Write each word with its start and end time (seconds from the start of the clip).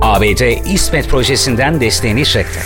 ABD 0.00 0.66
İsmet 0.66 1.08
projesinden 1.08 1.80
desteğini 1.80 2.24
çekti. 2.24 2.58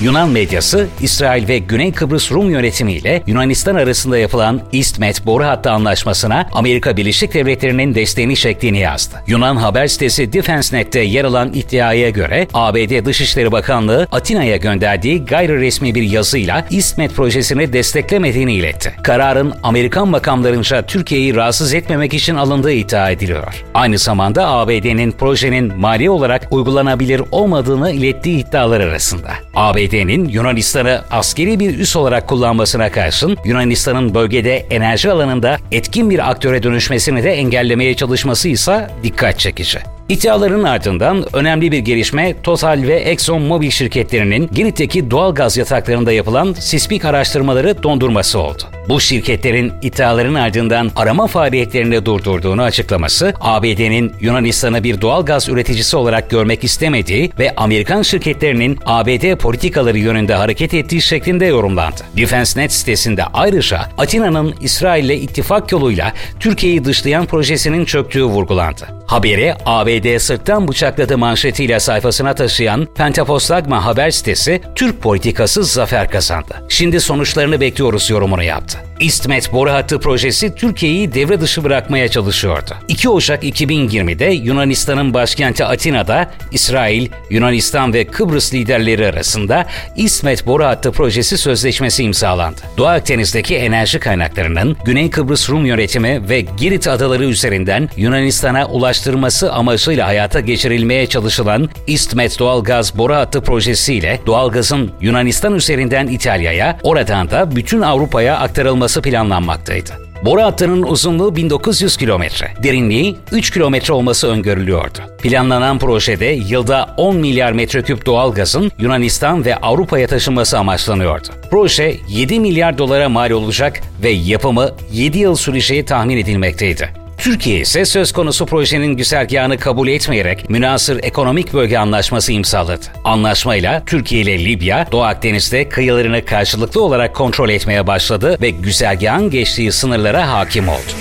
Yunan 0.00 0.28
medyası, 0.28 0.88
İsrail 1.00 1.48
ve 1.48 1.58
Güney 1.58 1.92
Kıbrıs 1.92 2.32
Rum 2.32 2.50
yönetimiyle 2.50 3.22
Yunanistan 3.26 3.74
arasında 3.74 4.18
yapılan 4.18 4.60
İstmet 4.72 5.26
boru 5.26 5.44
hattı 5.44 5.70
anlaşmasına 5.70 6.48
Amerika 6.52 6.96
Birleşik 6.96 7.34
Devletleri'nin 7.34 7.94
desteğini 7.94 8.36
çektiğini 8.36 8.78
yazdı. 8.78 9.16
Yunan 9.26 9.56
haber 9.56 9.86
sitesi 9.86 10.32
DefenseNet'te 10.32 11.00
yer 11.00 11.24
alan 11.24 11.52
iddiaya 11.54 12.10
göre 12.10 12.48
ABD 12.54 13.04
Dışişleri 13.04 13.52
Bakanlığı 13.52 14.08
Atina'ya 14.12 14.56
gönderdiği 14.56 15.24
gayri 15.24 15.60
resmi 15.60 15.94
bir 15.94 16.02
yazıyla 16.02 16.66
İstmet 16.70 17.14
projesini 17.14 17.72
desteklemediğini 17.72 18.54
iletti. 18.54 18.94
Kararın 19.02 19.54
Amerikan 19.62 20.08
makamlarınca 20.08 20.82
Türkiye'yi 20.82 21.34
rahatsız 21.34 21.74
etmemek 21.74 22.14
için 22.14 22.34
alındığı 22.34 22.72
iddia 22.72 23.10
ediliyor. 23.10 23.64
Aynı 23.74 23.98
zamanda 23.98 24.48
ABD'nin 24.48 25.12
projenin 25.12 25.78
mali 25.78 26.10
olarak 26.10 26.46
uygulanabilir 26.50 27.22
olmadığını 27.30 27.92
ilettiği 27.92 28.46
iddialar 28.46 28.80
arasında. 28.80 29.30
ABD 29.54 29.85
ABD'nin 29.86 30.28
Yunanistan'ı 30.28 31.04
askeri 31.10 31.60
bir 31.60 31.78
üs 31.78 31.96
olarak 31.96 32.28
kullanmasına 32.28 32.92
karşın 32.92 33.36
Yunanistan'ın 33.44 34.14
bölgede 34.14 34.56
enerji 34.56 35.10
alanında 35.10 35.58
etkin 35.72 36.10
bir 36.10 36.30
aktöre 36.30 36.62
dönüşmesini 36.62 37.24
de 37.24 37.32
engellemeye 37.32 37.96
çalışması 37.96 38.48
ise 38.48 38.90
dikkat 39.02 39.38
çekici. 39.38 39.95
İddiaların 40.08 40.62
ardından 40.62 41.24
önemli 41.32 41.72
bir 41.72 41.78
gelişme 41.78 42.34
Total 42.42 42.82
ve 42.82 42.94
Exxon 42.94 43.42
Mobil 43.42 43.70
şirketlerinin 43.70 44.50
Girit'teki 44.54 45.10
doğal 45.10 45.34
gaz 45.34 45.56
yataklarında 45.56 46.12
yapılan 46.12 46.52
sismik 46.52 47.04
araştırmaları 47.04 47.82
dondurması 47.82 48.38
oldu. 48.38 48.62
Bu 48.88 49.00
şirketlerin 49.00 49.72
iddiaların 49.82 50.34
ardından 50.34 50.90
arama 50.96 51.26
faaliyetlerini 51.26 52.04
durdurduğunu 52.04 52.62
açıklaması, 52.62 53.34
ABD'nin 53.40 54.12
Yunanistan'ı 54.20 54.84
bir 54.84 55.00
doğal 55.00 55.24
gaz 55.24 55.48
üreticisi 55.48 55.96
olarak 55.96 56.30
görmek 56.30 56.64
istemediği 56.64 57.30
ve 57.38 57.54
Amerikan 57.56 58.02
şirketlerinin 58.02 58.78
ABD 58.86 59.36
politikaları 59.36 59.98
yönünde 59.98 60.34
hareket 60.34 60.74
ettiği 60.74 61.02
şeklinde 61.02 61.46
yorumlandı. 61.46 62.00
DefenseNet 62.16 62.72
sitesinde 62.72 63.24
ayrıca 63.24 63.80
Atina'nın 63.98 64.54
İsrail'le 64.60 65.22
ittifak 65.22 65.72
yoluyla 65.72 66.12
Türkiye'yi 66.40 66.84
dışlayan 66.84 67.26
projesinin 67.26 67.84
çöktüğü 67.84 68.24
vurgulandı. 68.24 68.86
Haberi 69.06 69.54
ABD 69.66 69.95
sırttan 70.18 70.68
bıçakladı 70.68 71.18
manşetiyle 71.18 71.80
sayfasına 71.80 72.34
taşıyan 72.34 72.88
Pentapostagma 72.94 73.84
haber 73.84 74.10
sitesi 74.10 74.60
Türk 74.74 75.02
politikası 75.02 75.64
zafer 75.64 76.10
kazandı. 76.10 76.54
Şimdi 76.68 77.00
sonuçlarını 77.00 77.60
bekliyoruz 77.60 78.10
yorumunu 78.10 78.42
yaptı. 78.42 78.78
İstmet 79.00 79.52
boru 79.52 79.70
hattı 79.70 80.00
projesi 80.00 80.54
Türkiye'yi 80.54 81.14
devre 81.14 81.40
dışı 81.40 81.64
bırakmaya 81.64 82.08
çalışıyordu. 82.08 82.70
2 82.88 83.08
Ocak 83.08 83.44
2020'de 83.44 84.24
Yunanistan'ın 84.24 85.14
başkenti 85.14 85.64
Atina'da 85.64 86.30
İsrail, 86.52 87.08
Yunanistan 87.30 87.92
ve 87.94 88.04
Kıbrıs 88.04 88.54
liderleri 88.54 89.06
arasında 89.06 89.66
İstmet 89.96 90.46
boru 90.46 90.64
hattı 90.64 90.92
projesi 90.92 91.38
sözleşmesi 91.38 92.04
imzalandı. 92.04 92.60
Doğu 92.78 92.86
Akdeniz'deki 92.86 93.56
enerji 93.56 93.98
kaynaklarının 93.98 94.76
Güney 94.84 95.10
Kıbrıs 95.10 95.50
Rum 95.50 95.66
yönetimi 95.66 96.28
ve 96.28 96.40
Girit 96.40 96.88
adaları 96.88 97.24
üzerinden 97.24 97.88
Yunanistan'a 97.96 98.66
ulaştırması 98.66 99.52
amacıyla 99.86 100.06
hayata 100.06 100.40
geçirilmeye 100.40 101.06
çalışılan 101.06 101.68
İstmet 101.86 102.38
doğalgaz 102.38 102.98
boru 102.98 103.14
hattı 103.14 103.40
projesiyle 103.40 104.20
doğalgazın 104.26 104.90
Yunanistan 105.00 105.54
üzerinden 105.54 106.06
İtalya'ya, 106.06 106.78
oradan 106.82 107.30
da 107.30 107.56
bütün 107.56 107.80
Avrupa'ya 107.80 108.36
aktarılması 108.36 109.02
planlanmaktaydı. 109.02 109.90
Boru 110.24 110.42
hattının 110.42 110.82
uzunluğu 110.82 111.36
1900 111.36 111.96
kilometre, 111.96 112.54
derinliği 112.62 113.16
3 113.32 113.50
kilometre 113.50 113.92
olması 113.92 114.28
öngörülüyordu. 114.28 114.98
Planlanan 115.22 115.78
projede 115.78 116.26
yılda 116.26 116.94
10 116.96 117.16
milyar 117.16 117.52
metreküp 117.52 118.06
doğal 118.06 118.32
gazın 118.34 118.72
Yunanistan 118.78 119.44
ve 119.44 119.56
Avrupa'ya 119.56 120.06
taşınması 120.06 120.58
amaçlanıyordu. 120.58 121.28
Proje 121.50 121.96
7 122.08 122.40
milyar 122.40 122.78
dolara 122.78 123.08
mal 123.08 123.30
olacak 123.30 123.80
ve 124.02 124.10
yapımı 124.10 124.70
7 124.92 125.18
yıl 125.18 125.36
süreceği 125.36 125.84
tahmin 125.84 126.16
edilmekteydi. 126.16 127.05
Türkiye 127.18 127.60
ise 127.60 127.84
söz 127.84 128.12
konusu 128.12 128.46
projenin 128.46 128.96
güzergahını 128.96 129.58
kabul 129.58 129.88
etmeyerek 129.88 130.50
münasır 130.50 131.00
ekonomik 131.02 131.52
bölge 131.54 131.78
anlaşması 131.78 132.32
imzaladı. 132.32 132.86
Anlaşmayla 133.04 133.82
Türkiye 133.86 134.22
ile 134.22 134.44
Libya, 134.44 134.86
Doğu 134.92 135.02
Akdeniz'de 135.02 135.68
kıyılarını 135.68 136.24
karşılıklı 136.24 136.82
olarak 136.82 137.14
kontrol 137.14 137.48
etmeye 137.48 137.86
başladı 137.86 138.36
ve 138.42 138.50
güzergahın 138.50 139.30
geçtiği 139.30 139.72
sınırlara 139.72 140.32
hakim 140.32 140.68
oldu. 140.68 140.92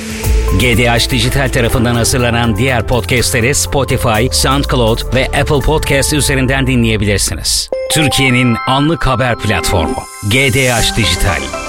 GDH 0.59 1.11
Dijital 1.11 1.49
tarafından 1.49 1.95
hazırlanan 1.95 2.57
diğer 2.57 2.87
podcastleri 2.87 3.55
Spotify, 3.55 4.27
SoundCloud 4.31 5.15
ve 5.15 5.25
Apple 5.25 5.59
Podcast 5.59 6.13
üzerinden 6.13 6.67
dinleyebilirsiniz. 6.67 7.69
Türkiye'nin 7.91 8.55
anlık 8.67 9.07
haber 9.07 9.37
platformu 9.37 10.03
GDH 10.23 10.97
Dijital. 10.97 11.64